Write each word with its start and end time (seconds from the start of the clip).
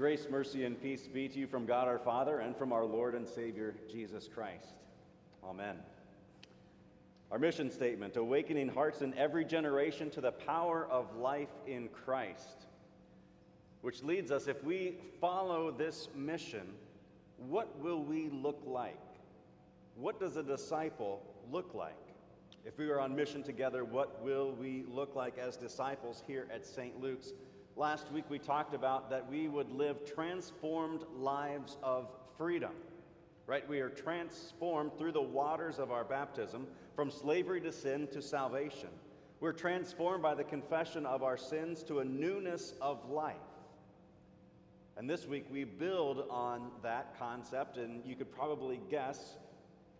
Grace, 0.00 0.28
mercy, 0.30 0.64
and 0.64 0.80
peace 0.80 1.06
be 1.06 1.28
to 1.28 1.38
you 1.38 1.46
from 1.46 1.66
God 1.66 1.86
our 1.86 1.98
Father 1.98 2.38
and 2.38 2.56
from 2.56 2.72
our 2.72 2.86
Lord 2.86 3.14
and 3.14 3.28
Savior 3.28 3.74
Jesus 3.92 4.30
Christ. 4.34 4.78
Amen. 5.44 5.76
Our 7.30 7.38
mission 7.38 7.70
statement 7.70 8.16
awakening 8.16 8.68
hearts 8.68 9.02
in 9.02 9.12
every 9.12 9.44
generation 9.44 10.08
to 10.12 10.22
the 10.22 10.32
power 10.32 10.88
of 10.90 11.14
life 11.16 11.50
in 11.66 11.88
Christ. 11.88 12.64
Which 13.82 14.02
leads 14.02 14.30
us, 14.30 14.46
if 14.46 14.64
we 14.64 14.94
follow 15.20 15.70
this 15.70 16.08
mission, 16.16 16.66
what 17.36 17.78
will 17.78 18.02
we 18.02 18.30
look 18.30 18.62
like? 18.64 18.96
What 19.96 20.18
does 20.18 20.38
a 20.38 20.42
disciple 20.42 21.20
look 21.52 21.74
like? 21.74 21.92
If 22.64 22.78
we 22.78 22.88
are 22.88 23.00
on 23.00 23.14
mission 23.14 23.42
together, 23.42 23.84
what 23.84 24.24
will 24.24 24.52
we 24.52 24.82
look 24.88 25.14
like 25.14 25.36
as 25.36 25.58
disciples 25.58 26.22
here 26.26 26.48
at 26.50 26.64
St. 26.64 26.98
Luke's? 27.02 27.34
Last 27.76 28.10
week 28.12 28.24
we 28.28 28.38
talked 28.38 28.74
about 28.74 29.10
that 29.10 29.30
we 29.30 29.48
would 29.48 29.70
live 29.70 30.04
transformed 30.04 31.04
lives 31.16 31.76
of 31.82 32.08
freedom. 32.36 32.72
Right? 33.46 33.68
We 33.68 33.80
are 33.80 33.88
transformed 33.88 34.96
through 34.96 35.12
the 35.12 35.22
waters 35.22 35.78
of 35.78 35.90
our 35.90 36.04
baptism 36.04 36.66
from 36.94 37.10
slavery 37.10 37.60
to 37.62 37.72
sin 37.72 38.06
to 38.12 38.22
salvation. 38.22 38.90
We're 39.40 39.52
transformed 39.52 40.22
by 40.22 40.34
the 40.34 40.44
confession 40.44 41.06
of 41.06 41.22
our 41.22 41.36
sins 41.36 41.82
to 41.84 42.00
a 42.00 42.04
newness 42.04 42.74
of 42.80 43.10
life. 43.10 43.36
And 44.96 45.08
this 45.08 45.26
week 45.26 45.46
we 45.50 45.64
build 45.64 46.26
on 46.28 46.70
that 46.82 47.18
concept, 47.18 47.78
and 47.78 48.04
you 48.04 48.14
could 48.14 48.30
probably 48.30 48.80
guess 48.90 49.38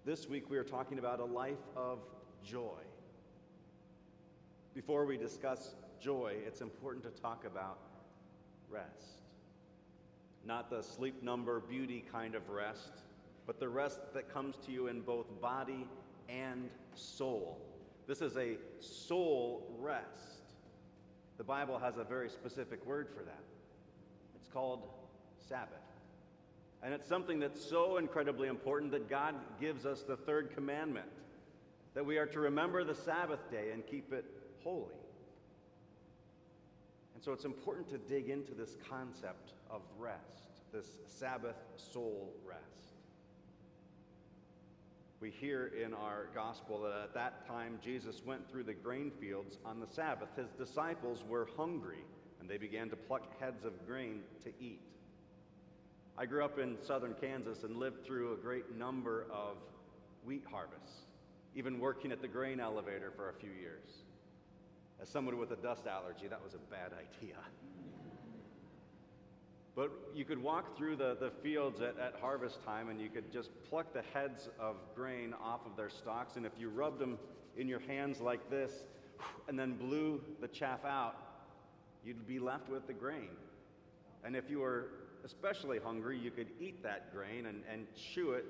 this 0.04 0.28
week 0.28 0.50
we 0.50 0.58
are 0.58 0.64
talking 0.64 0.98
about 0.98 1.20
a 1.20 1.24
life 1.24 1.66
of 1.74 2.00
joy. 2.44 2.82
Before 4.74 5.06
we 5.06 5.16
discuss 5.16 5.74
joy, 6.00 6.34
it's 6.46 6.60
important 6.60 7.04
to 7.04 7.22
talk 7.22 7.44
about 7.44 7.78
rest. 8.70 9.20
Not 10.44 10.70
the 10.70 10.82
sleep 10.82 11.22
number 11.22 11.60
beauty 11.60 12.04
kind 12.10 12.34
of 12.34 12.48
rest, 12.48 12.92
but 13.46 13.60
the 13.60 13.68
rest 13.68 14.00
that 14.14 14.32
comes 14.32 14.56
to 14.66 14.72
you 14.72 14.86
in 14.86 15.00
both 15.02 15.26
body 15.40 15.86
and 16.28 16.70
soul. 16.94 17.58
This 18.06 18.22
is 18.22 18.36
a 18.36 18.56
soul 18.80 19.66
rest. 19.78 20.54
The 21.36 21.44
Bible 21.44 21.78
has 21.78 21.96
a 21.96 22.04
very 22.04 22.30
specific 22.30 22.84
word 22.86 23.08
for 23.08 23.22
that. 23.22 23.42
It's 24.36 24.48
called 24.48 24.88
Sabbath. 25.48 25.76
And 26.82 26.94
it's 26.94 27.08
something 27.08 27.38
that's 27.38 27.62
so 27.62 27.98
incredibly 27.98 28.48
important 28.48 28.92
that 28.92 29.10
God 29.10 29.34
gives 29.60 29.84
us 29.84 30.02
the 30.02 30.16
third 30.16 30.54
commandment 30.54 31.08
that 31.94 32.04
we 32.04 32.16
are 32.18 32.26
to 32.26 32.40
remember 32.40 32.84
the 32.84 32.94
Sabbath 32.94 33.50
day 33.50 33.70
and 33.72 33.86
keep 33.86 34.12
it 34.12 34.24
holy. 34.62 34.99
And 37.20 37.24
so 37.26 37.32
it's 37.34 37.44
important 37.44 37.86
to 37.90 37.98
dig 37.98 38.30
into 38.30 38.54
this 38.54 38.78
concept 38.88 39.52
of 39.70 39.82
rest, 39.98 40.62
this 40.72 40.86
Sabbath 41.06 41.56
soul 41.76 42.32
rest. 42.48 42.94
We 45.20 45.28
hear 45.30 45.70
in 45.84 45.92
our 45.92 46.28
gospel 46.34 46.80
that 46.80 46.92
at 47.04 47.12
that 47.12 47.46
time 47.46 47.78
Jesus 47.84 48.22
went 48.24 48.50
through 48.50 48.62
the 48.62 48.72
grain 48.72 49.10
fields 49.20 49.58
on 49.66 49.80
the 49.80 49.86
Sabbath. 49.86 50.30
His 50.34 50.48
disciples 50.52 51.22
were 51.28 51.46
hungry 51.58 52.04
and 52.40 52.48
they 52.48 52.56
began 52.56 52.88
to 52.88 52.96
pluck 52.96 53.38
heads 53.38 53.66
of 53.66 53.86
grain 53.86 54.20
to 54.44 54.48
eat. 54.58 54.80
I 56.16 56.24
grew 56.24 56.42
up 56.42 56.58
in 56.58 56.78
southern 56.82 57.12
Kansas 57.20 57.64
and 57.64 57.76
lived 57.76 58.02
through 58.02 58.32
a 58.32 58.36
great 58.36 58.74
number 58.78 59.26
of 59.30 59.58
wheat 60.24 60.44
harvests 60.50 61.02
even 61.54 61.80
working 61.80 62.12
at 62.12 62.22
the 62.22 62.28
grain 62.28 62.60
elevator 62.60 63.12
for 63.14 63.28
a 63.28 63.34
few 63.34 63.50
years. 63.50 64.04
As 65.02 65.08
someone 65.08 65.38
with 65.38 65.50
a 65.50 65.56
dust 65.56 65.86
allergy, 65.86 66.28
that 66.28 66.42
was 66.42 66.54
a 66.54 66.58
bad 66.70 66.92
idea. 66.92 67.36
But 69.74 69.90
you 70.14 70.24
could 70.24 70.42
walk 70.42 70.76
through 70.76 70.96
the, 70.96 71.16
the 71.18 71.30
fields 71.42 71.80
at, 71.80 71.98
at 71.98 72.14
harvest 72.20 72.62
time 72.64 72.88
and 72.90 73.00
you 73.00 73.08
could 73.08 73.32
just 73.32 73.50
pluck 73.68 73.94
the 73.94 74.02
heads 74.12 74.50
of 74.58 74.76
grain 74.94 75.34
off 75.42 75.60
of 75.64 75.76
their 75.76 75.88
stalks. 75.88 76.36
And 76.36 76.44
if 76.44 76.52
you 76.58 76.68
rubbed 76.68 76.98
them 76.98 77.18
in 77.56 77.66
your 77.66 77.80
hands 77.80 78.20
like 78.20 78.50
this 78.50 78.72
and 79.48 79.58
then 79.58 79.74
blew 79.74 80.20
the 80.40 80.48
chaff 80.48 80.84
out, 80.84 81.16
you'd 82.04 82.26
be 82.26 82.38
left 82.38 82.68
with 82.68 82.86
the 82.86 82.92
grain. 82.92 83.30
And 84.22 84.36
if 84.36 84.50
you 84.50 84.58
were 84.58 84.88
especially 85.24 85.78
hungry, 85.78 86.18
you 86.18 86.30
could 86.30 86.48
eat 86.60 86.82
that 86.82 87.14
grain 87.14 87.46
and, 87.46 87.62
and 87.72 87.86
chew 87.94 88.32
it. 88.32 88.44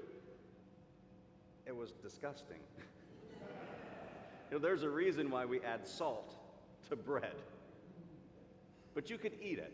It 1.66 1.76
was 1.76 1.92
disgusting. 1.92 2.58
You 4.50 4.56
know, 4.56 4.62
there's 4.64 4.82
a 4.82 4.90
reason 4.90 5.30
why 5.30 5.44
we 5.44 5.60
add 5.60 5.86
salt 5.86 6.39
to 6.90 6.96
bread. 6.96 7.34
But 8.94 9.08
you 9.08 9.18
could 9.18 9.32
eat 9.40 9.58
it. 9.58 9.72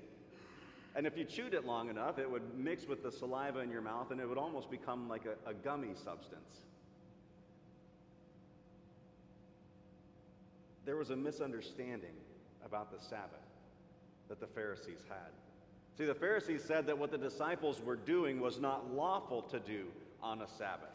And 0.95 1.07
if 1.07 1.19
you 1.19 1.25
chewed 1.25 1.53
it 1.53 1.67
long 1.67 1.91
enough, 1.91 2.19
it 2.19 2.31
would 2.31 2.57
mix 2.57 2.87
with 2.87 3.03
the 3.03 3.13
saliva 3.13 3.61
in 3.61 3.71
your 3.71 3.83
mouth 3.83 4.11
and 4.11 4.21
it 4.21 4.27
would 4.27 4.39
almost 4.39 4.71
become 4.71 5.09
like 5.09 5.27
a, 5.27 5.51
a 5.51 5.53
gummy 5.53 5.95
substance. 5.95 6.61
There 10.87 10.97
was 10.97 11.11
a 11.11 11.17
misunderstanding 11.17 12.15
about 12.65 12.91
the 12.91 13.05
Sabbath 13.05 13.41
that 14.29 14.41
the 14.41 14.47
Pharisees 14.47 15.01
had. 15.09 15.33
See, 15.99 16.05
the 16.05 16.15
Pharisees 16.15 16.63
said 16.63 16.87
that 16.87 16.97
what 16.97 17.11
the 17.11 17.19
disciples 17.19 17.83
were 17.83 17.97
doing 17.97 18.41
was 18.41 18.61
not 18.61 18.95
lawful 18.95 19.43
to 19.43 19.59
do 19.59 19.87
on 20.23 20.43
a 20.43 20.49
Sabbath. 20.49 20.89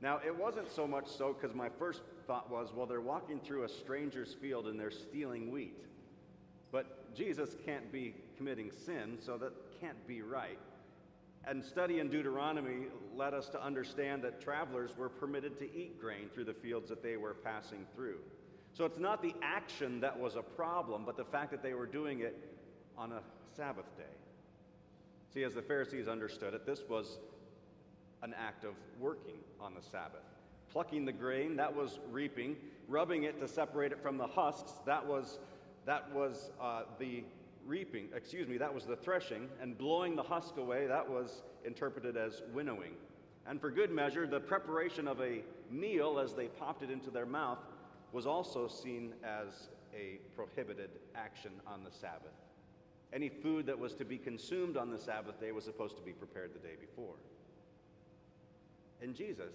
Now, 0.00 0.20
it 0.24 0.36
wasn't 0.36 0.70
so 0.70 0.86
much 0.86 1.06
so 1.06 1.32
because 1.32 1.54
my 1.54 1.68
first 1.68 2.00
thought 2.26 2.50
was, 2.50 2.72
well, 2.74 2.86
they're 2.86 3.00
walking 3.00 3.40
through 3.40 3.64
a 3.64 3.68
stranger's 3.68 4.34
field 4.34 4.66
and 4.66 4.78
they're 4.78 4.90
stealing 4.90 5.50
wheat. 5.50 5.78
But 6.70 7.14
Jesus 7.14 7.56
can't 7.66 7.92
be 7.92 8.14
committing 8.36 8.70
sin, 8.86 9.18
so 9.20 9.36
that 9.38 9.52
can't 9.80 10.06
be 10.06 10.22
right. 10.22 10.58
And 11.44 11.64
study 11.64 11.98
in 11.98 12.08
Deuteronomy 12.08 12.86
led 13.14 13.34
us 13.34 13.48
to 13.50 13.62
understand 13.62 14.22
that 14.22 14.40
travelers 14.40 14.96
were 14.96 15.08
permitted 15.08 15.58
to 15.58 15.64
eat 15.64 16.00
grain 16.00 16.30
through 16.32 16.44
the 16.44 16.54
fields 16.54 16.88
that 16.88 17.02
they 17.02 17.16
were 17.16 17.34
passing 17.34 17.84
through. 17.94 18.18
So 18.72 18.84
it's 18.84 18.98
not 18.98 19.22
the 19.22 19.34
action 19.42 20.00
that 20.00 20.18
was 20.18 20.36
a 20.36 20.42
problem, 20.42 21.02
but 21.04 21.16
the 21.16 21.24
fact 21.24 21.50
that 21.50 21.62
they 21.62 21.74
were 21.74 21.86
doing 21.86 22.20
it 22.20 22.38
on 22.96 23.12
a 23.12 23.20
Sabbath 23.54 23.96
day. 23.96 24.04
See, 25.34 25.42
as 25.42 25.54
the 25.54 25.62
Pharisees 25.62 26.08
understood 26.08 26.54
it, 26.54 26.64
this 26.64 26.80
was 26.88 27.18
an 28.22 28.34
act 28.38 28.64
of 28.64 28.74
working 28.98 29.40
on 29.60 29.74
the 29.74 29.82
Sabbath. 29.82 30.31
Plucking 30.72 31.04
the 31.04 31.12
grain, 31.12 31.56
that 31.56 31.74
was 31.74 31.98
reaping. 32.10 32.56
Rubbing 32.88 33.24
it 33.24 33.38
to 33.40 33.48
separate 33.48 33.92
it 33.92 34.02
from 34.02 34.16
the 34.16 34.26
husks, 34.26 34.72
that 34.86 35.06
was, 35.06 35.38
that 35.86 36.10
was 36.12 36.50
uh, 36.60 36.82
the 36.98 37.24
reaping. 37.66 38.08
Excuse 38.14 38.48
me, 38.48 38.56
that 38.58 38.74
was 38.74 38.84
the 38.84 38.96
threshing. 38.96 39.48
And 39.60 39.76
blowing 39.76 40.16
the 40.16 40.22
husk 40.22 40.56
away, 40.56 40.86
that 40.86 41.08
was 41.08 41.42
interpreted 41.64 42.16
as 42.16 42.42
winnowing. 42.52 42.94
And 43.46 43.60
for 43.60 43.70
good 43.70 43.90
measure, 43.90 44.26
the 44.26 44.40
preparation 44.40 45.06
of 45.08 45.20
a 45.20 45.42
meal 45.70 46.18
as 46.18 46.34
they 46.34 46.46
popped 46.46 46.82
it 46.82 46.90
into 46.90 47.10
their 47.10 47.26
mouth 47.26 47.58
was 48.12 48.26
also 48.26 48.68
seen 48.68 49.14
as 49.24 49.68
a 49.94 50.18
prohibited 50.34 50.90
action 51.14 51.52
on 51.66 51.84
the 51.84 51.90
Sabbath. 51.90 52.32
Any 53.12 53.28
food 53.28 53.66
that 53.66 53.78
was 53.78 53.94
to 53.94 54.04
be 54.04 54.16
consumed 54.16 54.76
on 54.76 54.90
the 54.90 54.98
Sabbath 54.98 55.38
day 55.40 55.52
was 55.52 55.64
supposed 55.64 55.96
to 55.96 56.02
be 56.02 56.12
prepared 56.12 56.52
the 56.54 56.66
day 56.66 56.74
before. 56.80 57.14
And 59.02 59.14
Jesus 59.14 59.52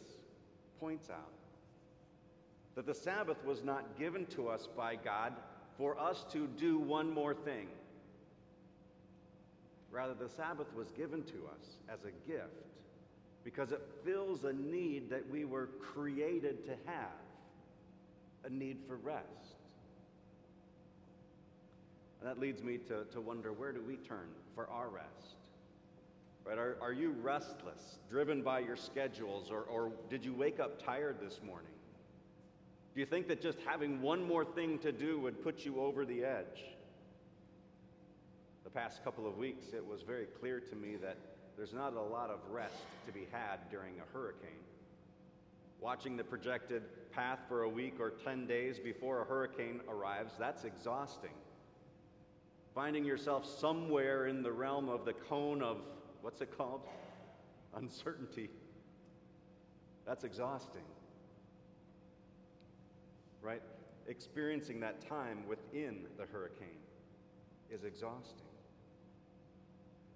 points 0.80 1.10
out 1.10 1.32
that 2.76 2.86
the 2.86 2.94
Sabbath 2.94 3.44
was 3.44 3.64
not 3.64 3.98
given 3.98 4.26
to 4.28 4.50
us 4.50 4.68
by 4.78 4.96
God 4.96 5.34
for 5.78 6.00
us 6.00 6.26
to 6.32 6.48
do 6.58 6.78
one 6.78 7.12
more 7.12 7.34
thing. 7.34 7.68
Rather, 9.92 10.14
the 10.14 10.30
Sabbath 10.30 10.72
was 10.76 10.92
given 10.92 11.24
to 11.24 11.34
us 11.48 11.78
as 11.92 12.00
a 12.06 12.30
gift 12.30 12.68
because 13.44 13.72
it 13.72 13.82
fills 14.04 14.44
a 14.44 14.54
need 14.54 15.10
that 15.10 15.28
we 15.30 15.46
were 15.46 15.70
created 15.94 16.66
to 16.66 16.72
have 16.86 17.08
a 18.44 18.50
need 18.50 18.78
for 18.88 18.98
rest. 18.98 19.56
And 22.20 22.30
that 22.30 22.40
leads 22.40 22.62
me 22.62 22.78
to, 22.90 23.06
to 23.12 23.22
wonder 23.22 23.54
where 23.54 23.72
do 23.72 23.82
we 23.82 23.96
turn 23.96 24.28
for 24.54 24.68
our 24.70 24.90
rest? 24.90 25.36
Right? 26.48 26.58
Are, 26.58 26.78
are 26.82 26.94
you 26.94 27.14
restless, 27.22 28.00
driven 28.10 28.42
by 28.42 28.60
your 28.60 28.78
schedules, 28.78 29.52
or, 29.52 29.64
or 29.64 29.92
did 30.10 30.24
you 30.24 30.34
wake 30.34 30.62
up 30.62 30.82
tired 30.82 31.18
this 31.22 31.42
morning? 31.46 31.72
Do 32.94 33.02
you 33.02 33.06
think 33.06 33.28
that 33.28 33.42
just 33.42 33.58
having 33.66 34.02
one 34.02 34.26
more 34.26 34.46
thing 34.46 34.80
to 34.80 34.94
do 34.94 35.20
would 35.20 35.44
put 35.44 35.66
you 35.66 35.82
over 35.82 36.06
the 36.06 36.24
edge? 36.24 36.64
The 38.64 38.70
past 38.70 39.04
couple 39.04 39.28
of 39.28 39.38
weeks, 39.38 39.68
it 39.74 39.86
was 39.86 40.04
very 40.04 40.26
clear 40.40 40.62
to 40.62 40.76
me 40.76 40.96
that 41.02 41.18
there's 41.58 41.74
not 41.74 41.94
a 41.94 42.02
lot 42.02 42.30
of 42.30 42.40
rest 42.50 42.76
to 43.08 43.12
be 43.12 43.28
had 43.32 43.58
during 43.70 43.96
a 44.00 44.18
hurricane. 44.18 44.50
Watching 45.82 46.16
the 46.16 46.24
projected 46.24 46.84
path 47.12 47.40
for 47.50 47.64
a 47.64 47.70
week 47.70 48.00
or 48.00 48.12
10 48.24 48.48
days 48.48 48.80
before 48.80 49.22
a 49.22 49.26
hurricane 49.26 49.82
arrives, 49.90 50.34
that's 50.40 50.64
exhausting. 50.64 51.36
Finding 52.74 53.04
yourself 53.04 53.46
somewhere 53.60 54.28
in 54.28 54.44
the 54.44 54.52
realm 54.52 54.88
of 54.88 55.04
the 55.04 55.14
cone 55.14 55.62
of 55.62 55.78
what's 56.28 56.42
it 56.42 56.58
called? 56.58 56.82
Uncertainty. 57.78 58.50
That's 60.06 60.26
exhausting. 60.26 60.84
Right? 63.42 63.62
Experiencing 64.08 64.82
that 64.82 65.08
time 65.08 65.48
within 65.48 66.02
the 66.18 66.26
hurricane 66.26 66.84
is 67.72 67.86
exhausting. 67.86 68.44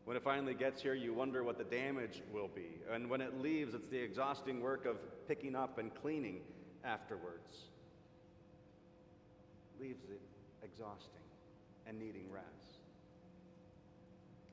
When 0.03 0.17
it 0.17 0.23
finally 0.23 0.53
gets 0.53 0.81
here, 0.81 0.95
you 0.95 1.13
wonder 1.13 1.45
what 1.45 1.57
the 1.57 1.63
damage 1.63 2.21
will 2.33 2.49
be. 2.53 2.81
And 2.91 3.09
when 3.09 3.21
it 3.21 3.39
leaves, 3.39 3.73
it's 3.73 3.87
the 3.87 3.99
exhausting 3.99 4.59
work 4.59 4.85
of 4.85 4.97
picking 5.29 5.55
up 5.55 5.77
and 5.77 5.95
cleaning 5.95 6.41
afterwards. 6.83 7.69
Leaves 9.79 10.03
it 10.09 10.19
exhausting 10.61 11.23
and 11.87 11.97
needing 11.97 12.29
rest. 12.29 12.60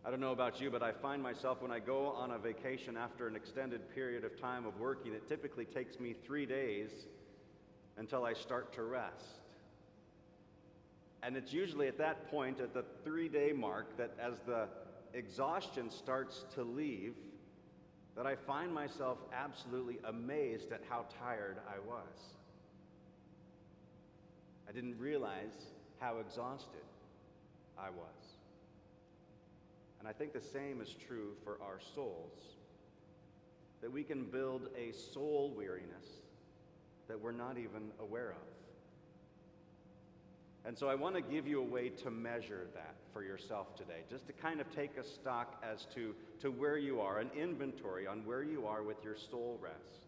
I 0.09 0.11
don't 0.11 0.21
know 0.21 0.33
about 0.33 0.59
you, 0.59 0.71
but 0.71 0.83
I 0.83 0.93
find 0.93 1.23
myself 1.23 1.61
when 1.61 1.71
I 1.71 1.81
go 1.81 2.07
on 2.07 2.31
a 2.31 2.39
vacation 2.39 2.97
after 2.97 3.29
an 3.29 3.37
extended 3.37 3.95
period 3.95 4.25
of 4.25 4.41
time 4.41 4.65
of 4.65 4.81
working, 4.81 5.13
it 5.13 5.29
typically 5.29 5.67
takes 5.67 6.01
me 6.01 6.15
three 6.25 6.47
days 6.47 6.89
until 7.99 8.25
I 8.25 8.33
start 8.33 8.73
to 8.77 8.85
rest. 8.85 9.43
And 11.23 11.37
it's 11.37 11.53
usually 11.53 11.89
at 11.89 11.99
that 11.99 12.31
point, 12.31 12.59
at 12.59 12.73
the 12.73 12.87
three 13.05 13.29
day 13.29 13.53
mark, 13.53 13.99
that 13.99 14.13
as 14.19 14.39
the 14.47 14.69
exhaustion 15.13 15.91
starts 15.91 16.47
to 16.55 16.63
leave, 16.63 17.13
that 18.17 18.27
I 18.27 18.35
find 18.35 18.73
myself 18.73 19.19
absolutely 19.35 19.99
amazed 20.05 20.73
at 20.73 20.81
how 20.89 21.05
tired 21.23 21.59
I 21.69 21.87
was. 21.87 22.33
I 24.67 24.73
didn't 24.73 24.99
realize 24.99 25.67
how 26.01 26.21
exhausted 26.21 26.87
I 27.79 27.91
was. 27.91 28.18
And 29.99 30.09
I 30.09 30.13
think 30.13 30.33
the 30.33 30.41
same 30.41 30.81
is 30.81 30.95
true 31.07 31.35
for 31.45 31.59
our 31.63 31.81
souls. 31.95 32.57
That 33.81 33.93
we 33.93 34.03
can 34.03 34.25
build 34.25 34.69
a 34.77 34.93
soul 34.93 35.53
weariness 35.57 36.07
that 37.09 37.21
we're 37.21 37.33
not 37.33 37.57
even 37.59 37.91
aware 38.01 38.31
of. 38.31 38.49
And 40.65 40.77
so 40.77 40.89
I 40.89 40.95
want 40.95 41.15
to 41.15 41.23
give 41.23 41.47
you 41.47 41.61
a 41.61 41.65
way 41.65 41.89
to 41.89 42.11
measure 42.11 42.67
that 42.75 42.95
for 43.13 43.23
yourself 43.23 43.75
today, 43.75 44.03
just 44.11 44.27
to 44.27 44.33
kind 44.35 44.61
of 44.61 44.71
take 44.75 44.99
a 44.99 45.05
stock 45.05 45.63
as 45.63 45.87
to, 45.95 46.15
to 46.41 46.51
where 46.51 46.77
you 46.77 47.01
are, 47.01 47.21
an 47.21 47.31
inventory 47.37 48.07
on 48.07 48.19
where 48.27 48.43
you 48.43 48.67
are 48.67 48.83
with 48.83 49.03
your 49.03 49.17
soul 49.17 49.59
rest. 49.63 50.07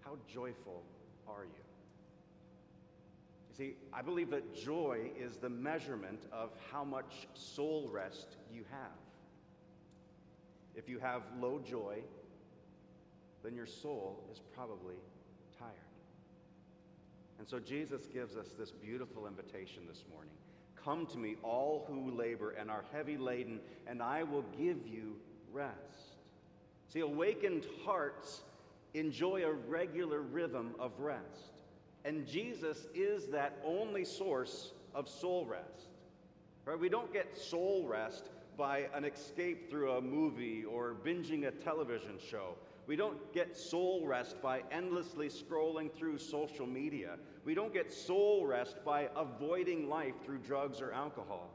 How 0.00 0.16
joyful 0.32 0.82
are 1.28 1.44
you? 1.44 1.69
You 3.50 3.56
see, 3.56 3.74
I 3.92 4.00
believe 4.00 4.30
that 4.30 4.54
joy 4.54 5.10
is 5.18 5.36
the 5.36 5.48
measurement 5.48 6.20
of 6.32 6.50
how 6.70 6.84
much 6.84 7.26
soul 7.34 7.90
rest 7.92 8.36
you 8.54 8.64
have. 8.70 8.90
If 10.76 10.88
you 10.88 11.00
have 11.00 11.22
low 11.40 11.58
joy, 11.58 11.98
then 13.42 13.56
your 13.56 13.66
soul 13.66 14.22
is 14.30 14.40
probably 14.54 14.94
tired. 15.58 15.72
And 17.40 17.48
so 17.48 17.58
Jesus 17.58 18.06
gives 18.06 18.36
us 18.36 18.48
this 18.56 18.70
beautiful 18.70 19.26
invitation 19.26 19.82
this 19.88 20.04
morning 20.12 20.32
Come 20.84 21.06
to 21.06 21.18
me, 21.18 21.36
all 21.42 21.84
who 21.88 22.10
labor 22.16 22.52
and 22.52 22.70
are 22.70 22.84
heavy 22.92 23.16
laden, 23.18 23.60
and 23.86 24.02
I 24.02 24.22
will 24.22 24.44
give 24.56 24.86
you 24.86 25.16
rest. 25.52 26.14
See, 26.88 27.00
awakened 27.00 27.66
hearts 27.84 28.42
enjoy 28.94 29.44
a 29.44 29.52
regular 29.52 30.20
rhythm 30.20 30.74
of 30.78 30.92
rest. 30.98 31.49
And 32.04 32.26
Jesus 32.26 32.86
is 32.94 33.26
that 33.28 33.58
only 33.64 34.04
source 34.04 34.72
of 34.94 35.08
soul 35.08 35.46
rest. 35.46 35.88
Right? 36.64 36.78
We 36.78 36.88
don't 36.88 37.12
get 37.12 37.36
soul 37.36 37.86
rest 37.86 38.30
by 38.56 38.88
an 38.94 39.04
escape 39.04 39.70
through 39.70 39.92
a 39.92 40.00
movie 40.00 40.64
or 40.64 40.94
binging 41.04 41.46
a 41.46 41.50
television 41.50 42.18
show. 42.30 42.54
We 42.86 42.96
don't 42.96 43.32
get 43.32 43.56
soul 43.56 44.06
rest 44.06 44.42
by 44.42 44.62
endlessly 44.72 45.28
scrolling 45.28 45.92
through 45.92 46.18
social 46.18 46.66
media. 46.66 47.16
We 47.44 47.54
don't 47.54 47.72
get 47.72 47.92
soul 47.92 48.46
rest 48.46 48.84
by 48.84 49.08
avoiding 49.16 49.88
life 49.88 50.14
through 50.24 50.38
drugs 50.38 50.80
or 50.80 50.92
alcohol. 50.92 51.50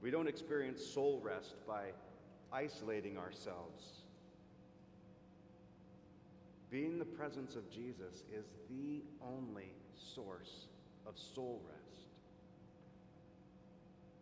We 0.00 0.10
don't 0.10 0.28
experience 0.28 0.84
soul 0.84 1.20
rest 1.22 1.54
by 1.66 1.90
isolating 2.52 3.18
ourselves. 3.18 4.01
Being 6.72 6.98
the 6.98 7.04
presence 7.04 7.54
of 7.54 7.70
Jesus 7.70 8.24
is 8.34 8.46
the 8.70 9.02
only 9.22 9.70
source 9.94 10.68
of 11.06 11.18
soul 11.18 11.60
rest. 11.68 12.06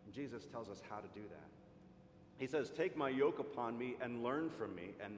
And 0.05 0.13
Jesus 0.13 0.43
tells 0.51 0.67
us 0.67 0.81
how 0.89 0.97
to 0.97 1.07
do 1.15 1.21
that. 1.29 1.49
He 2.37 2.47
says, 2.47 2.69
Take 2.69 2.97
my 2.97 3.07
yoke 3.07 3.39
upon 3.39 3.77
me 3.77 3.95
and 4.01 4.21
learn 4.21 4.49
from 4.49 4.75
me, 4.75 4.89
and 5.01 5.13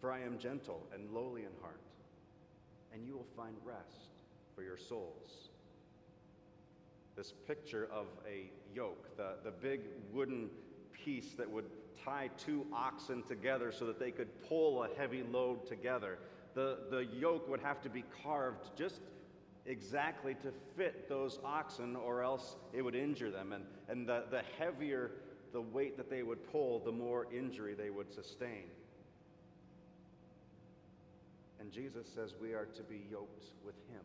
for 0.00 0.10
I 0.10 0.22
am 0.22 0.38
gentle 0.38 0.82
and 0.92 1.08
lowly 1.12 1.42
in 1.42 1.52
heart, 1.60 1.80
and 2.92 3.06
you 3.06 3.14
will 3.14 3.28
find 3.36 3.54
rest 3.64 4.08
for 4.56 4.64
your 4.64 4.76
souls. 4.76 5.50
This 7.14 7.32
picture 7.46 7.88
of 7.92 8.06
a 8.28 8.50
yoke, 8.74 9.16
the, 9.16 9.34
the 9.44 9.52
big 9.52 9.82
wooden 10.12 10.50
piece 10.92 11.34
that 11.34 11.48
would 11.48 11.66
tie 12.04 12.30
two 12.38 12.66
oxen 12.72 13.22
together 13.22 13.72
so 13.72 13.86
that 13.86 13.98
they 13.98 14.10
could 14.10 14.28
pull 14.48 14.84
a 14.84 14.88
heavy 14.96 15.22
load 15.22 15.66
together. 15.66 16.18
The, 16.54 16.78
the 16.90 17.06
yoke 17.18 17.48
would 17.48 17.60
have 17.60 17.80
to 17.82 17.88
be 17.88 18.04
carved 18.22 18.76
just 18.76 19.00
exactly 19.64 20.34
to 20.34 20.52
fit 20.76 21.08
those 21.08 21.38
oxen, 21.44 21.96
or 21.96 22.22
else 22.22 22.56
it 22.72 22.82
would 22.82 22.94
injure 22.94 23.30
them. 23.30 23.52
And, 23.52 23.64
and 23.88 24.08
the, 24.08 24.24
the 24.30 24.42
heavier 24.58 25.12
the 25.52 25.60
weight 25.60 25.96
that 25.96 26.10
they 26.10 26.22
would 26.22 26.50
pull, 26.50 26.80
the 26.80 26.92
more 26.92 27.26
injury 27.32 27.74
they 27.74 27.90
would 27.90 28.12
sustain. 28.12 28.64
And 31.60 31.70
Jesus 31.70 32.06
says 32.12 32.34
we 32.40 32.54
are 32.54 32.66
to 32.74 32.82
be 32.82 33.02
yoked 33.10 33.44
with 33.64 33.76
Him. 33.92 34.02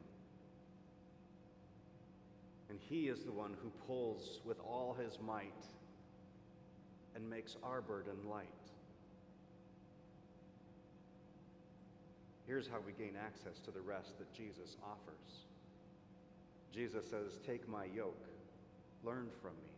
And 2.69 2.77
He 2.89 3.07
is 3.07 3.23
the 3.23 3.31
one 3.31 3.55
who 3.63 3.71
pulls 3.87 4.41
with 4.45 4.59
all 4.59 4.95
His 5.01 5.17
might 5.25 5.65
and 7.17 7.27
makes 7.27 7.57
our 7.63 7.81
burden 7.81 8.15
light. 8.29 8.47
Here's 12.45 12.67
how 12.67 12.77
we 12.85 12.93
gain 12.93 13.15
access 13.19 13.59
to 13.65 13.71
the 13.71 13.81
rest 13.81 14.19
that 14.19 14.31
Jesus 14.33 14.77
offers. 14.83 15.45
Jesus 16.71 17.09
says, 17.09 17.39
Take 17.45 17.67
my 17.67 17.85
yoke, 17.85 18.27
learn 19.03 19.29
from 19.41 19.53
me. 19.63 19.73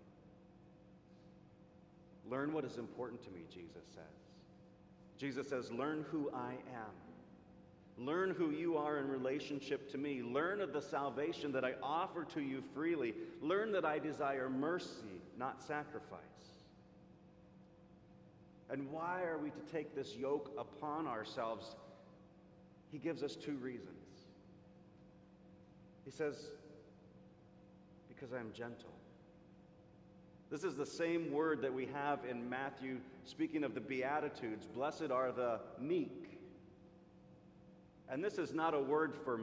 Learn 2.30 2.52
what 2.54 2.66
is 2.66 2.78
important 2.78 3.24
to 3.24 3.32
me, 3.32 3.40
Jesus 3.50 3.86
says. 3.96 4.04
Jesus 5.18 5.48
says, 5.48 5.72
Learn 5.72 6.06
who 6.12 6.30
I 6.34 6.52
am. 6.52 8.06
Learn 8.06 8.32
who 8.32 8.52
you 8.52 8.78
are 8.78 8.98
in 8.98 9.08
relationship 9.08 9.90
to 9.92 9.98
me. 9.98 10.22
Learn 10.22 10.62
of 10.62 10.74
the 10.74 10.82
salvation 10.82 11.54
that 11.54 11.66
I 11.66 11.74
offer 11.82 12.26
to 12.34 12.42
you 12.42 12.62
freely. 12.74 13.14
Learn 13.42 13.72
that 13.72 13.86
I 13.86 13.98
desire 13.98 14.50
mercy, 14.50 15.22
not 15.38 15.64
sacrifice. 15.64 16.20
And 18.70 18.90
why 18.92 19.24
are 19.24 19.38
we 19.38 19.50
to 19.50 19.62
take 19.72 19.96
this 19.96 20.16
yoke 20.16 20.52
upon 20.58 21.08
ourselves? 21.08 21.76
He 22.92 22.98
gives 22.98 23.24
us 23.24 23.36
two 23.36 23.56
reasons. 23.56 23.90
He 26.06 26.12
says, 26.12 26.52
Because 28.08 28.34
I 28.34 28.40
am 28.40 28.52
gentle. 28.54 28.90
This 30.50 30.64
is 30.64 30.76
the 30.76 30.86
same 30.86 31.32
word 31.32 31.62
that 31.62 31.74
we 31.74 31.88
have 31.94 32.20
in 32.28 32.50
Matthew, 32.50 32.98
speaking 33.24 33.64
of 33.64 33.76
the 33.76 33.82
Beatitudes. 33.82 34.66
Blessed 34.66 35.12
are 35.12 35.32
the 35.32 35.60
meek. 35.80 36.40
And 38.10 38.24
this 38.24 38.40
is 38.40 38.54
not 38.54 38.74
a 38.74 38.80
word 38.80 39.14
for 39.24 39.40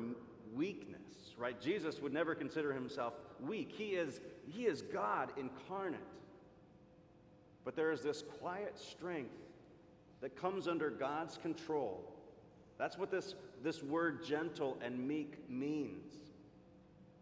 weakness, 0.52 1.35
right? 1.38 1.61
Jesus 1.61 2.00
would 2.00 2.12
never 2.12 2.35
consider 2.35 2.73
himself 2.73 3.14
weak. 3.40 3.71
He 3.71 3.90
is, 3.90 4.21
he 4.49 4.66
is 4.66 4.83
God 4.83 5.30
incarnate. 5.37 6.00
But 7.66 7.75
there 7.75 7.90
is 7.90 8.00
this 8.00 8.23
quiet 8.23 8.78
strength 8.78 9.35
that 10.23 10.40
comes 10.40 10.68
under 10.68 10.88
God's 10.88 11.37
control. 11.37 12.14
That's 12.78 12.96
what 12.96 13.11
this, 13.11 13.35
this 13.62 13.82
word 13.82 14.25
gentle 14.25 14.78
and 14.80 15.06
meek 15.06 15.50
means. 15.50 16.14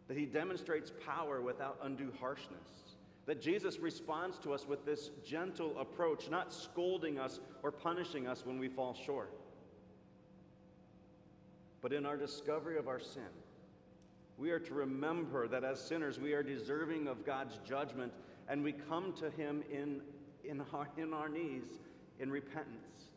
That 0.06 0.18
he 0.18 0.26
demonstrates 0.26 0.92
power 1.06 1.40
without 1.40 1.78
undue 1.82 2.12
harshness. 2.20 2.94
That 3.24 3.40
Jesus 3.40 3.78
responds 3.78 4.38
to 4.40 4.52
us 4.52 4.68
with 4.68 4.84
this 4.84 5.08
gentle 5.26 5.78
approach, 5.78 6.28
not 6.30 6.52
scolding 6.52 7.18
us 7.18 7.40
or 7.62 7.72
punishing 7.72 8.26
us 8.26 8.44
when 8.44 8.58
we 8.58 8.68
fall 8.68 8.94
short. 9.06 9.32
But 11.80 11.94
in 11.94 12.04
our 12.04 12.18
discovery 12.18 12.76
of 12.76 12.86
our 12.86 13.00
sin, 13.00 13.22
we 14.36 14.50
are 14.50 14.58
to 14.58 14.74
remember 14.74 15.48
that 15.48 15.64
as 15.64 15.80
sinners, 15.80 16.18
we 16.18 16.34
are 16.34 16.42
deserving 16.42 17.08
of 17.08 17.24
God's 17.24 17.58
judgment, 17.66 18.12
and 18.48 18.62
we 18.62 18.72
come 18.72 19.14
to 19.20 19.30
Him 19.30 19.62
in, 19.72 20.02
in, 20.48 20.62
our, 20.72 20.88
in 20.96 21.12
our 21.12 21.28
knees 21.28 21.64
in 22.20 22.30
repentance, 22.30 23.08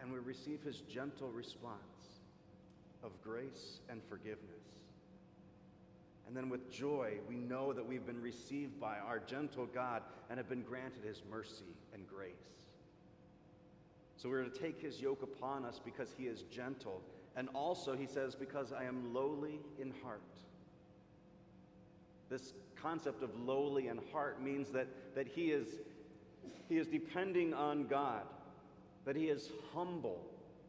and 0.00 0.12
we 0.12 0.18
receive 0.18 0.62
His 0.62 0.80
gentle 0.80 1.28
response 1.28 1.78
of 3.02 3.10
grace 3.22 3.80
and 3.88 4.00
forgiveness. 4.08 4.42
And 6.26 6.36
then 6.36 6.48
with 6.50 6.70
joy, 6.70 7.14
we 7.28 7.36
know 7.36 7.72
that 7.72 7.86
we've 7.86 8.06
been 8.06 8.20
received 8.20 8.78
by 8.78 8.98
our 8.98 9.18
gentle 9.18 9.66
God 9.66 10.02
and 10.28 10.38
have 10.38 10.48
been 10.48 10.62
granted 10.62 11.04
His 11.04 11.22
mercy 11.30 11.76
and 11.94 12.06
grace. 12.06 12.32
So 14.16 14.28
we're 14.28 14.44
to 14.44 14.50
take 14.50 14.82
His 14.82 15.00
yoke 15.00 15.22
upon 15.22 15.64
us 15.64 15.80
because 15.82 16.12
He 16.16 16.24
is 16.24 16.42
gentle 16.42 17.02
and 17.38 17.48
also, 17.54 17.94
he 17.94 18.06
says, 18.06 18.34
because 18.34 18.72
I 18.72 18.82
am 18.82 19.14
lowly 19.14 19.60
in 19.80 19.92
heart. 20.02 20.20
This 22.28 22.52
concept 22.74 23.22
of 23.22 23.30
lowly 23.38 23.86
in 23.86 24.00
heart 24.12 24.42
means 24.42 24.70
that, 24.70 24.88
that 25.14 25.28
he, 25.28 25.52
is, 25.52 25.68
he 26.68 26.76
is 26.78 26.86
depending 26.86 27.54
on 27.54 27.86
God, 27.86 28.22
that 29.04 29.16
he 29.16 29.26
is 29.26 29.50
humble 29.74 30.20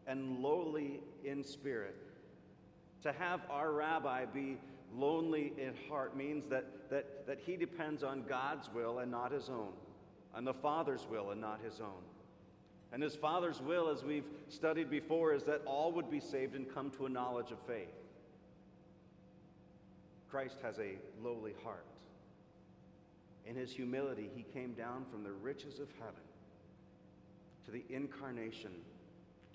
and 0.07 0.39
lowly 0.39 0.99
in 1.23 1.43
spirit. 1.43 1.95
To 3.03 3.11
have 3.13 3.41
our 3.49 3.71
rabbi 3.71 4.25
be 4.25 4.57
lonely 4.93 5.53
in 5.57 5.73
heart 5.87 6.17
means 6.17 6.45
that, 6.49 6.89
that, 6.89 7.27
that 7.27 7.39
he 7.45 7.55
depends 7.55 8.03
on 8.03 8.23
God's 8.27 8.69
will 8.73 8.99
and 8.99 9.11
not 9.11 9.31
his 9.31 9.49
own, 9.49 9.73
on 10.33 10.45
the 10.45 10.53
Father's 10.53 11.07
will 11.09 11.31
and 11.31 11.39
not 11.39 11.59
his 11.63 11.79
own. 11.79 12.03
And 12.91 13.03
his 13.03 13.15
Father's 13.15 13.61
will, 13.61 13.89
as 13.89 14.03
we've 14.03 14.25
studied 14.47 14.89
before, 14.89 15.33
is 15.33 15.43
that 15.43 15.61
all 15.65 15.91
would 15.91 16.09
be 16.09 16.19
saved 16.19 16.55
and 16.55 16.71
come 16.73 16.89
to 16.91 17.05
a 17.05 17.09
knowledge 17.09 17.51
of 17.51 17.59
faith. 17.67 17.87
Christ 20.29 20.57
has 20.63 20.79
a 20.79 20.95
lowly 21.23 21.53
heart. 21.63 21.85
In 23.49 23.55
his 23.55 23.71
humility, 23.71 24.29
he 24.35 24.43
came 24.43 24.73
down 24.73 25.05
from 25.11 25.23
the 25.23 25.31
riches 25.31 25.79
of 25.79 25.87
heaven 25.99 26.21
to 27.65 27.71
the 27.71 27.83
incarnation 27.89 28.69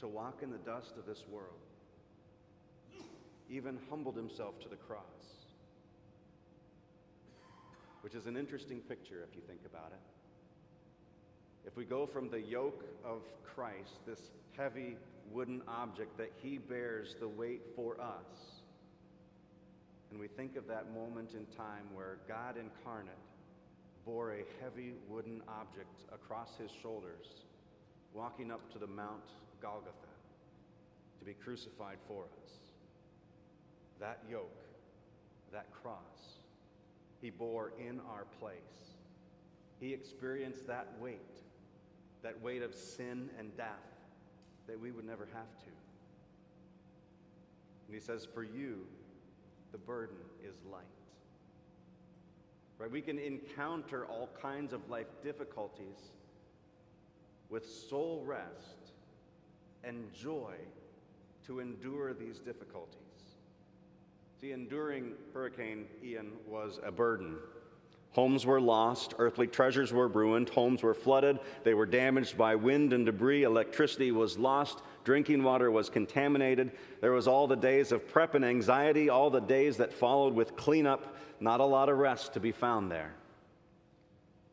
to 0.00 0.08
walk 0.08 0.40
in 0.42 0.50
the 0.50 0.58
dust 0.58 0.94
of 0.98 1.06
this 1.06 1.22
world, 1.30 1.60
even 3.48 3.78
humbled 3.88 4.16
himself 4.16 4.58
to 4.62 4.68
the 4.68 4.74
cross, 4.74 5.44
which 8.00 8.16
is 8.16 8.26
an 8.26 8.36
interesting 8.36 8.80
picture 8.80 9.24
if 9.28 9.36
you 9.36 9.42
think 9.46 9.60
about 9.64 9.92
it. 9.92 10.00
If 11.64 11.76
we 11.76 11.84
go 11.84 12.04
from 12.04 12.28
the 12.28 12.40
yoke 12.40 12.84
of 13.04 13.22
Christ, 13.54 14.00
this 14.08 14.32
heavy 14.56 14.96
wooden 15.30 15.62
object 15.68 16.18
that 16.18 16.32
he 16.42 16.58
bears 16.58 17.14
the 17.20 17.28
weight 17.28 17.62
for 17.76 18.00
us, 18.00 18.60
and 20.10 20.18
we 20.18 20.26
think 20.26 20.56
of 20.56 20.66
that 20.66 20.92
moment 20.92 21.30
in 21.34 21.46
time 21.56 21.84
where 21.94 22.18
God 22.26 22.56
incarnate 22.56 23.14
bore 24.04 24.32
a 24.32 24.44
heavy 24.62 24.94
wooden 25.08 25.42
object 25.48 26.04
across 26.12 26.56
his 26.56 26.70
shoulders, 26.82 27.44
walking 28.12 28.50
up 28.50 28.72
to 28.72 28.78
the 28.78 28.86
Mount 28.86 29.24
Golgotha 29.60 29.90
to 31.18 31.24
be 31.24 31.34
crucified 31.34 31.98
for 32.06 32.24
us. 32.24 32.50
That 34.00 34.20
yoke, 34.30 34.62
that 35.52 35.72
cross, 35.72 36.38
he 37.20 37.30
bore 37.30 37.72
in 37.78 38.00
our 38.10 38.26
place. 38.40 38.58
He 39.80 39.92
experienced 39.92 40.66
that 40.66 40.88
weight 41.00 41.20
that 42.24 42.40
weight 42.42 42.62
of 42.62 42.74
sin 42.74 43.28
and 43.38 43.54
death 43.56 43.66
that 44.66 44.80
we 44.80 44.90
would 44.90 45.04
never 45.04 45.28
have 45.34 45.58
to. 45.60 45.70
And 47.86 47.94
he 47.94 48.00
says, 48.00 48.26
For 48.34 48.42
you, 48.42 48.78
the 49.72 49.78
burden 49.78 50.16
is 50.42 50.56
light. 50.72 50.82
Right? 52.78 52.90
We 52.90 53.00
can 53.00 53.18
encounter 53.18 54.04
all 54.06 54.30
kinds 54.40 54.72
of 54.72 54.88
life 54.90 55.06
difficulties 55.22 56.12
with 57.48 57.68
soul 57.68 58.22
rest 58.26 58.92
and 59.84 60.12
joy 60.12 60.54
to 61.46 61.60
endure 61.60 62.14
these 62.14 62.38
difficulties. 62.38 62.98
See, 64.40 64.52
enduring 64.52 65.12
Hurricane 65.32 65.86
Ian 66.02 66.32
was 66.48 66.80
a 66.84 66.90
burden. 66.90 67.36
Homes 68.14 68.46
were 68.46 68.60
lost, 68.60 69.14
earthly 69.18 69.48
treasures 69.48 69.92
were 69.92 70.06
ruined, 70.06 70.48
homes 70.48 70.84
were 70.84 70.94
flooded, 70.94 71.40
they 71.64 71.74
were 71.74 71.84
damaged 71.84 72.38
by 72.38 72.54
wind 72.54 72.92
and 72.92 73.04
debris, 73.04 73.42
electricity 73.42 74.12
was 74.12 74.38
lost, 74.38 74.82
drinking 75.02 75.42
water 75.42 75.72
was 75.72 75.90
contaminated. 75.90 76.70
There 77.00 77.10
was 77.10 77.26
all 77.26 77.48
the 77.48 77.56
days 77.56 77.90
of 77.90 78.06
prep 78.06 78.36
and 78.36 78.44
anxiety, 78.44 79.10
all 79.10 79.30
the 79.30 79.40
days 79.40 79.76
that 79.78 79.92
followed 79.92 80.32
with 80.32 80.54
cleanup, 80.54 81.16
not 81.40 81.58
a 81.58 81.64
lot 81.64 81.88
of 81.88 81.98
rest 81.98 82.32
to 82.34 82.40
be 82.40 82.52
found 82.52 82.88
there. 82.88 83.12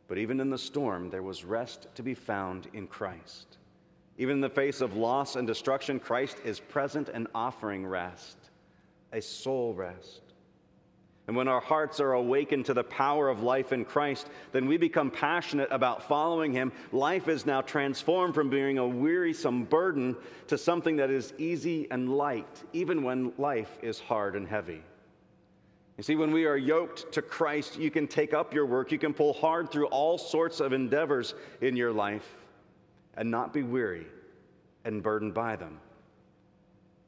But 0.08 0.18
even 0.18 0.40
in 0.40 0.50
the 0.50 0.58
storm, 0.58 1.12
there 1.12 1.22
was 1.22 1.46
rest 1.46 1.86
to 1.94 2.02
be 2.02 2.16
found 2.16 2.68
in 2.74 2.88
Christ. 2.88 3.58
Even 4.18 4.38
in 4.38 4.42
the 4.42 4.50
face 4.50 4.82
of 4.82 4.98
loss 4.98 5.36
and 5.36 5.46
destruction, 5.46 6.00
Christ 6.00 6.38
is 6.44 6.60
present 6.60 7.10
and 7.10 7.28
offering 7.36 7.86
rest, 7.86 8.38
a 9.14 9.22
soul 9.22 9.76
rest. 9.76 10.21
And 11.28 11.36
when 11.36 11.48
our 11.48 11.62
hearts 11.62 12.00
are 12.00 12.14
awakened 12.14 12.66
to 12.66 12.74
the 12.74 12.84
power 12.84 13.30
of 13.30 13.44
life 13.44 13.72
in 13.72 13.86
Christ, 13.86 14.28
then 14.52 14.66
we 14.66 14.78
become 14.78 15.12
passionate 15.12 15.70
about 15.72 16.08
following 16.08 16.52
Him. 16.52 16.72
Life 16.92 17.28
is 17.28 17.46
now 17.46 17.62
transformed 17.62 18.34
from 18.34 18.50
being 18.50 18.80
a 18.80 18.88
wearisome 18.88 19.64
burden 19.66 20.16
to 20.48 20.58
something 20.58 20.98
that 20.98 21.10
is 21.12 21.34
easy 21.38 21.88
and 21.92 22.18
light, 22.18 22.64
even 22.74 23.04
when 23.04 23.34
life 23.38 23.78
is 23.82 24.00
hard 24.00 24.36
and 24.36 24.48
heavy. 24.48 24.82
You 25.98 26.04
see, 26.04 26.16
when 26.16 26.32
we 26.32 26.46
are 26.46 26.58
yoked 26.58 27.12
to 27.14 27.22
Christ, 27.22 27.78
you 27.78 27.92
can 27.92 28.08
take 28.08 28.34
up 28.34 28.54
your 28.54 28.66
work, 28.66 28.92
you 28.92 28.98
can 28.98 29.14
pull 29.14 29.34
hard 29.34 29.72
through 29.72 29.88
all 29.88 30.18
sorts 30.18 30.60
of 30.60 30.74
endeavors 30.74 31.36
in 31.62 31.76
your 31.76 31.92
life 31.92 32.36
and 33.16 33.30
not 33.30 33.54
be 33.54 33.62
weary 33.62 34.08
and 34.84 35.04
burdened 35.04 35.36
by 35.36 35.56
them. 35.56 35.80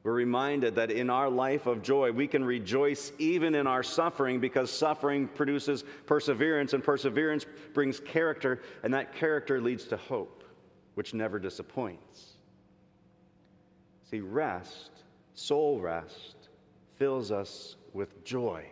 We're 0.03 0.11
reminded 0.11 0.75
that 0.75 0.91
in 0.91 1.09
our 1.09 1.29
life 1.29 1.65
of 1.65 1.81
joy, 1.81 2.11
we 2.11 2.27
can 2.27 2.43
rejoice 2.43 3.13
even 3.19 3.55
in 3.55 3.67
our 3.67 3.83
suffering 3.83 4.41
because 4.41 4.69
suffering 4.69 5.29
produces 5.29 5.85
perseverance, 6.05 6.73
and 6.73 6.83
perseverance 6.83 7.45
brings 7.73 8.01
character, 8.01 8.61
and 8.83 8.93
that 8.93 9.15
character 9.15 9.61
leads 9.61 9.85
to 9.85 9.97
hope, 9.97 10.43
which 10.95 11.13
never 11.13 11.39
disappoints. 11.39 12.33
See, 14.11 14.19
rest, 14.19 14.91
soul 15.35 15.79
rest, 15.79 16.49
fills 16.97 17.31
us 17.31 17.77
with 17.93 18.25
joy. 18.25 18.65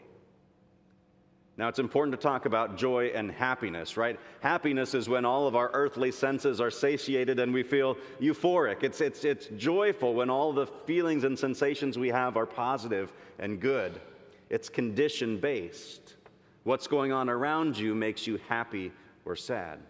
Now, 1.61 1.67
it's 1.67 1.77
important 1.77 2.19
to 2.19 2.27
talk 2.27 2.47
about 2.47 2.75
joy 2.75 3.11
and 3.13 3.29
happiness, 3.29 3.95
right? 3.95 4.19
Happiness 4.39 4.95
is 4.95 5.07
when 5.07 5.25
all 5.25 5.45
of 5.45 5.55
our 5.55 5.69
earthly 5.73 6.11
senses 6.11 6.59
are 6.59 6.71
satiated 6.71 7.37
and 7.37 7.53
we 7.53 7.61
feel 7.61 7.97
euphoric. 8.19 8.81
It's, 8.81 8.99
it's, 8.99 9.23
it's 9.23 9.45
joyful 9.57 10.15
when 10.15 10.31
all 10.31 10.53
the 10.53 10.65
feelings 10.65 11.23
and 11.23 11.37
sensations 11.37 11.99
we 11.99 12.07
have 12.07 12.35
are 12.35 12.47
positive 12.47 13.13
and 13.37 13.59
good. 13.59 14.01
It's 14.49 14.69
condition 14.69 15.37
based. 15.37 16.15
What's 16.63 16.87
going 16.87 17.11
on 17.11 17.29
around 17.29 17.77
you 17.77 17.93
makes 17.93 18.25
you 18.25 18.39
happy 18.49 18.91
or 19.23 19.35
sad. 19.35 19.81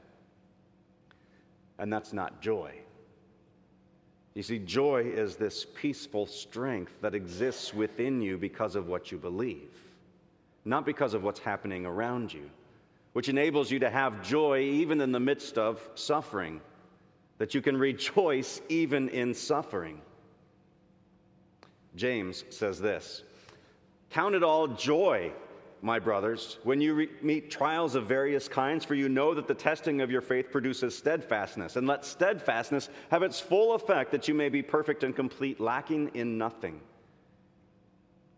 And 1.79 1.93
that's 1.93 2.11
not 2.11 2.41
joy. 2.41 2.73
You 4.33 4.43
see, 4.43 4.59
joy 4.59 5.03
is 5.03 5.37
this 5.37 5.65
peaceful 5.73 6.25
strength 6.25 6.99
that 6.99 7.15
exists 7.15 7.73
within 7.73 8.21
you 8.21 8.37
because 8.37 8.75
of 8.75 8.89
what 8.89 9.09
you 9.09 9.17
believe 9.17 9.69
not 10.65 10.85
because 10.85 11.13
of 11.13 11.23
what's 11.23 11.39
happening 11.39 11.85
around 11.85 12.33
you, 12.33 12.49
which 13.13 13.29
enables 13.29 13.71
you 13.71 13.79
to 13.79 13.89
have 13.89 14.21
joy 14.21 14.59
even 14.59 15.01
in 15.01 15.11
the 15.11 15.19
midst 15.19 15.57
of 15.57 15.87
suffering, 15.95 16.61
that 17.37 17.53
you 17.53 17.61
can 17.61 17.75
rejoice 17.75 18.61
even 18.69 19.09
in 19.09 19.33
suffering. 19.33 20.01
James 21.95 22.45
says 22.49 22.79
this 22.79 23.23
Count 24.11 24.35
it 24.35 24.43
all 24.43 24.67
joy, 24.67 25.31
my 25.81 25.97
brothers, 25.97 26.59
when 26.63 26.79
you 26.79 26.93
re- 26.93 27.09
meet 27.21 27.49
trials 27.49 27.95
of 27.95 28.05
various 28.05 28.47
kinds, 28.47 28.85
for 28.85 28.93
you 28.93 29.09
know 29.09 29.33
that 29.33 29.47
the 29.47 29.53
testing 29.53 30.01
of 30.01 30.11
your 30.11 30.21
faith 30.21 30.51
produces 30.51 30.95
steadfastness. 30.95 31.75
And 31.75 31.87
let 31.87 32.05
steadfastness 32.05 32.89
have 33.09 33.23
its 33.23 33.39
full 33.39 33.73
effect, 33.73 34.11
that 34.11 34.27
you 34.27 34.33
may 34.33 34.49
be 34.49 34.61
perfect 34.61 35.03
and 35.03 35.15
complete, 35.15 35.59
lacking 35.59 36.11
in 36.13 36.37
nothing. 36.37 36.79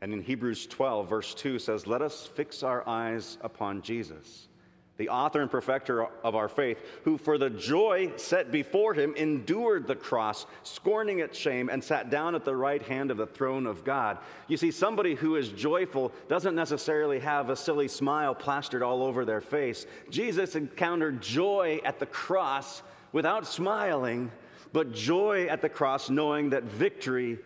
And 0.04 0.12
in 0.12 0.22
Hebrews 0.22 0.68
12, 0.68 1.08
verse 1.08 1.34
2 1.34 1.60
says, 1.60 1.88
Let 1.88 2.02
us 2.02 2.30
fix 2.36 2.62
our 2.62 2.86
eyes 2.86 3.38
upon 3.40 3.82
Jesus, 3.82 4.50
the 4.98 5.08
author 5.08 5.40
and 5.40 5.50
perfecter 5.50 6.08
of 6.26 6.36
our 6.36 6.50
faith, 6.50 6.78
who 7.06 7.18
for 7.18 7.38
the 7.38 7.50
joy 7.50 8.12
set 8.18 8.52
before 8.52 8.94
him 8.94 9.16
endured 9.16 9.88
the 9.88 9.96
cross, 9.96 10.46
scorning 10.64 11.20
its 11.20 11.38
shame, 11.38 11.70
and 11.70 11.82
sat 11.82 12.10
down 12.10 12.36
at 12.36 12.44
the 12.44 12.54
right 12.54 12.82
hand 12.82 13.12
of 13.12 13.18
the 13.18 13.26
throne 13.26 13.66
of 13.66 13.86
God. 13.86 14.18
You 14.50 14.58
see, 14.58 14.72
somebody 14.72 15.16
who 15.16 15.38
is 15.38 15.48
joyful 15.48 16.12
doesn't 16.28 16.54
necessarily 16.54 17.20
have 17.20 17.50
a 17.50 17.56
silly 17.56 17.88
smile 17.88 18.36
plastered 18.36 18.84
all 18.84 19.04
over 19.04 19.24
their 19.24 19.40
face. 19.40 19.86
Jesus 20.10 20.58
encountered 20.58 21.22
joy 21.22 21.80
at 21.86 22.00
the 22.00 22.08
cross 22.08 22.84
without 23.14 23.48
smiling, 23.48 24.34
but 24.74 24.92
joy 24.92 25.48
at 25.48 25.62
the 25.62 25.70
cross 25.70 26.10
knowing 26.10 26.50
that 26.50 26.64
victory 26.64 27.40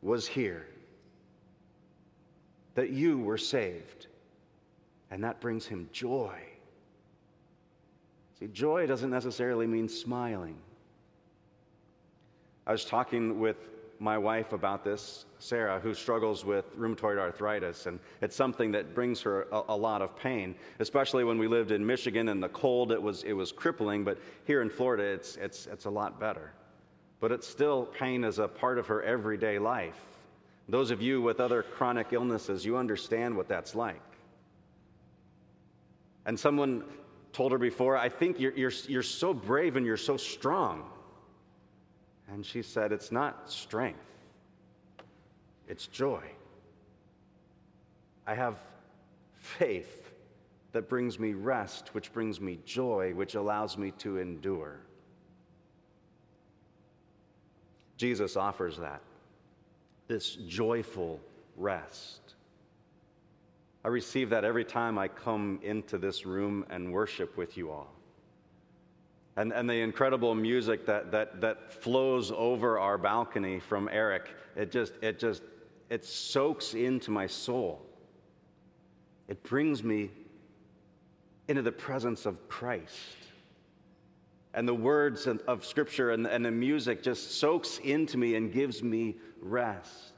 was 0.00 0.28
here 0.28 0.68
that 2.74 2.90
you 2.90 3.18
were 3.18 3.38
saved. 3.38 4.06
And 5.10 5.22
that 5.24 5.40
brings 5.40 5.66
him 5.66 5.88
joy. 5.92 6.38
See, 8.38 8.46
joy 8.48 8.86
doesn't 8.86 9.10
necessarily 9.10 9.66
mean 9.66 9.88
smiling. 9.88 10.56
I 12.66 12.72
was 12.72 12.84
talking 12.84 13.40
with 13.40 13.56
my 13.98 14.18
wife 14.18 14.52
about 14.52 14.84
this, 14.84 15.26
Sarah, 15.38 15.78
who 15.78 15.94
struggles 15.94 16.44
with 16.44 16.76
rheumatoid 16.76 17.18
arthritis, 17.18 17.86
and 17.86 18.00
it's 18.20 18.34
something 18.34 18.72
that 18.72 18.94
brings 18.94 19.20
her 19.20 19.46
a, 19.52 19.62
a, 19.68 19.76
lot 19.76 20.02
of 20.02 20.16
pain, 20.16 20.56
especially 20.80 21.22
when 21.22 21.38
we 21.38 21.46
lived 21.46 21.70
in 21.70 21.86
Michigan 21.86 22.28
and 22.28 22.42
the 22.42 22.48
cold, 22.48 22.90
it 22.90 23.00
was, 23.00 23.22
it 23.22 23.32
was 23.32 23.52
crippling, 23.52 24.02
but 24.02 24.18
here 24.44 24.60
in 24.60 24.68
Florida, 24.68 25.04
it's, 25.04 25.36
it's, 25.36 25.66
it's 25.66 25.84
a 25.84 25.90
lot 25.90 26.18
better. 26.18 26.50
But 27.20 27.30
it's 27.30 27.46
still 27.46 27.86
pain 27.86 28.24
as 28.24 28.40
a 28.40 28.48
part 28.48 28.78
of 28.78 28.88
her 28.88 29.02
everyday 29.02 29.60
life. 29.60 30.00
Those 30.68 30.90
of 30.90 31.02
you 31.02 31.20
with 31.20 31.40
other 31.40 31.62
chronic 31.62 32.08
illnesses, 32.12 32.64
you 32.64 32.76
understand 32.76 33.36
what 33.36 33.48
that's 33.48 33.74
like. 33.74 34.00
And 36.24 36.38
someone 36.38 36.84
told 37.32 37.52
her 37.52 37.58
before, 37.58 37.96
I 37.96 38.08
think 38.08 38.38
you're, 38.38 38.52
you're, 38.52 38.72
you're 38.86 39.02
so 39.02 39.34
brave 39.34 39.76
and 39.76 39.84
you're 39.84 39.96
so 39.96 40.16
strong. 40.16 40.84
And 42.28 42.46
she 42.46 42.62
said, 42.62 42.92
It's 42.92 43.10
not 43.10 43.50
strength, 43.50 43.98
it's 45.68 45.86
joy. 45.86 46.22
I 48.26 48.34
have 48.34 48.58
faith 49.34 50.12
that 50.72 50.88
brings 50.88 51.18
me 51.18 51.34
rest, 51.34 51.94
which 51.94 52.12
brings 52.12 52.40
me 52.40 52.58
joy, 52.64 53.12
which 53.14 53.34
allows 53.34 53.76
me 53.76 53.90
to 53.98 54.18
endure. 54.18 54.78
Jesus 57.96 58.36
offers 58.36 58.78
that, 58.78 59.02
this 60.08 60.34
joyful 60.34 61.20
rest. 61.56 62.20
I 63.84 63.88
receive 63.88 64.30
that 64.30 64.44
every 64.44 64.64
time 64.64 64.98
I 64.98 65.08
come 65.08 65.58
into 65.62 65.98
this 65.98 66.24
room 66.24 66.64
and 66.70 66.92
worship 66.92 67.36
with 67.36 67.56
you 67.56 67.70
all. 67.70 67.92
And, 69.36 69.52
and 69.52 69.68
the 69.68 69.80
incredible 69.80 70.34
music 70.34 70.86
that, 70.86 71.10
that, 71.10 71.40
that 71.40 71.72
flows 71.72 72.30
over 72.30 72.78
our 72.78 72.98
balcony 72.98 73.60
from 73.60 73.88
Eric, 73.90 74.28
it 74.56 74.70
just, 74.70 74.92
it 75.00 75.18
just, 75.18 75.42
it 75.88 76.04
soaks 76.04 76.74
into 76.74 77.10
my 77.10 77.26
soul. 77.26 77.84
It 79.28 79.42
brings 79.42 79.82
me 79.82 80.10
into 81.48 81.62
the 81.62 81.72
presence 81.72 82.26
of 82.26 82.48
Christ. 82.48 83.16
And 84.54 84.68
the 84.68 84.74
words 84.74 85.26
of, 85.26 85.64
Scripture 85.64 86.10
and, 86.10 86.26
and 86.26 86.44
the 86.44 86.50
music 86.50 87.02
just 87.02 87.40
soaks 87.40 87.78
into 87.78 88.18
me 88.18 88.34
and 88.34 88.52
gives 88.52 88.82
me 88.82 89.16
rest. 89.42 90.12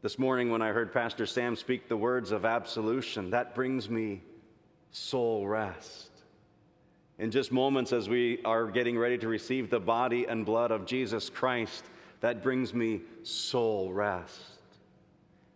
This 0.00 0.18
morning, 0.18 0.50
when 0.50 0.62
I 0.62 0.68
heard 0.70 0.92
Pastor 0.92 1.26
Sam 1.26 1.54
speak 1.54 1.88
the 1.88 1.96
words 1.96 2.32
of 2.32 2.44
absolution, 2.44 3.30
that 3.30 3.54
brings 3.54 3.88
me 3.88 4.20
soul 4.90 5.46
rest. 5.46 6.10
In 7.18 7.30
just 7.30 7.52
moments, 7.52 7.92
as 7.92 8.08
we 8.08 8.40
are 8.44 8.66
getting 8.66 8.98
ready 8.98 9.16
to 9.18 9.28
receive 9.28 9.70
the 9.70 9.78
body 9.78 10.24
and 10.26 10.44
blood 10.44 10.72
of 10.72 10.86
Jesus 10.86 11.30
Christ, 11.30 11.84
that 12.20 12.42
brings 12.42 12.74
me 12.74 13.02
soul 13.22 13.92
rest. 13.92 14.40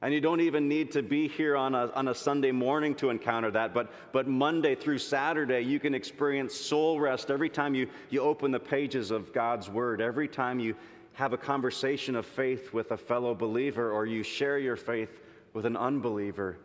And 0.02 0.12
you 0.12 0.20
don't 0.20 0.42
even 0.42 0.68
need 0.68 0.92
to 0.92 1.02
be 1.02 1.26
here 1.26 1.56
on 1.56 1.74
a, 1.74 1.90
on 1.94 2.08
a 2.08 2.14
Sunday 2.14 2.52
morning 2.52 2.94
to 2.96 3.08
encounter 3.10 3.50
that, 3.52 3.72
but, 3.72 3.90
but 4.12 4.28
Monday 4.28 4.74
through 4.74 4.98
Saturday, 4.98 5.62
you 5.62 5.80
can 5.80 5.94
experience 5.94 6.54
soul 6.54 7.00
rest 7.00 7.30
every 7.30 7.48
time 7.48 7.74
you, 7.74 7.88
you 8.10 8.20
open 8.20 8.50
the 8.50 8.60
pages 8.60 9.10
of 9.10 9.32
God's 9.32 9.70
Word, 9.70 10.00
every 10.00 10.28
time 10.28 10.60
you 10.60 10.76
have 11.16 11.32
a 11.32 11.38
conversation 11.38 12.14
of 12.14 12.26
faith 12.26 12.74
with 12.74 12.90
a 12.92 12.96
fellow 12.96 13.34
believer 13.34 13.90
or 13.90 14.04
you 14.04 14.22
share 14.22 14.58
your 14.58 14.76
faith 14.76 15.22
with 15.54 15.64
an 15.64 15.74
unbeliever, 15.74 16.58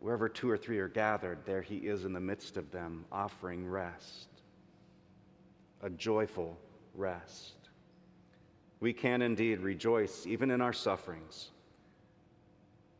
wherever 0.00 0.28
two 0.28 0.50
or 0.50 0.56
three 0.56 0.80
are 0.80 0.88
gathered, 0.88 1.38
there 1.46 1.62
he 1.62 1.76
is 1.76 2.04
in 2.04 2.12
the 2.12 2.18
midst 2.18 2.56
of 2.56 2.68
them, 2.72 3.04
offering 3.12 3.64
rest, 3.64 4.26
a 5.84 5.90
joyful 5.90 6.58
rest. 6.96 7.54
We 8.80 8.92
can 8.92 9.22
indeed 9.22 9.60
rejoice 9.60 10.26
even 10.26 10.50
in 10.50 10.60
our 10.60 10.72
sufferings 10.72 11.50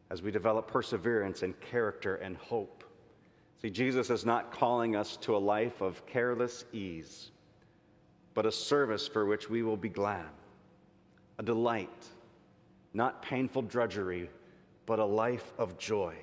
as 0.09 0.23
we 0.23 0.31
develop 0.31 0.69
perseverance 0.69 1.43
and 1.43 1.61
character 1.61 2.15
and 2.15 2.37
hope. 2.37 2.85
See, 3.61 3.71
Jesus 3.71 4.09
is 4.09 4.25
not 4.25 4.53
calling 4.53 4.95
us 4.95 5.17
to 5.23 5.35
a 5.35 5.39
life 5.39 5.81
of 5.81 6.07
careless 6.07 6.65
ease 6.73 7.33
but 8.37 8.45
a 8.45 8.53
service 8.53 9.09
for 9.09 9.25
which 9.25 9.49
we 9.49 9.63
will 9.63 9.79
be 9.79 9.89
glad, 9.89 10.29
a 11.39 11.43
delight, 11.43 12.07
not 12.93 13.23
painful 13.23 13.63
drudgery, 13.63 14.29
but 14.85 14.99
a 14.99 15.05
life 15.05 15.55
of 15.57 15.79
joy. 15.79 16.15